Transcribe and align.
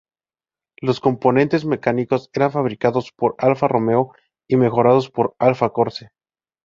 Los 0.81 0.99
componentes 0.99 1.63
mecánicos 1.63 2.31
eran 2.33 2.51
fabricados 2.51 3.11
por 3.15 3.35
Alfa 3.37 3.67
Romeo 3.67 4.13
y 4.49 4.57
mejorados 4.57 5.11
por 5.11 5.35
Alfa 5.37 5.69
Corse. 5.69 6.09